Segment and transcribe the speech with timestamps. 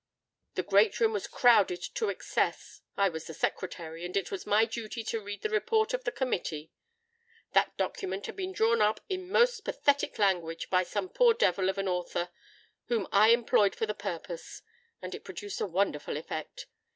[0.55, 2.81] The great room was crowded to excess.
[2.97, 6.11] I was the Secretary, and it was my duty to read the Report of the
[6.11, 6.71] Committee.
[7.53, 11.77] That document had been drawn up in most pathetic language by some poor devil of
[11.77, 12.29] an author
[12.87, 14.63] whom I employed for the purpose;
[15.03, 16.65] and it produced a wonderful effect.